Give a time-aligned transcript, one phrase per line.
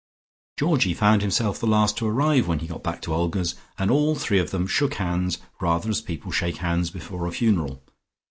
[0.57, 4.15] Georgie found himself the last to arrive, when he got back to Olga's and all
[4.15, 7.83] three of them shook hands rather as people shake hands before a funeral.